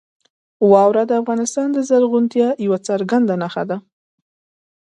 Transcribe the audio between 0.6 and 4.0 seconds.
واوره د افغانستان د زرغونتیا یوه څرګنده نښه ده.